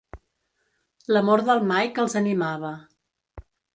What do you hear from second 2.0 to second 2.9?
els animava.